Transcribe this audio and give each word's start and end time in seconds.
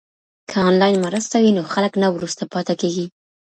که 0.49 0.57
انلاین 0.67 0.97
مرسته 1.05 1.35
وي 1.39 1.51
نو 1.57 1.61
خلګ 1.73 1.93
نه 2.03 2.07
وروسته 2.15 2.43
پاته 2.53 2.73
کیږي. 2.81 3.05